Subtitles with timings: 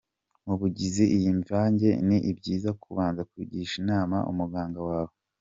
[0.45, 5.13] mu bigize iyi mvange ni byiza kubanza kugisha inama umuganga wawe.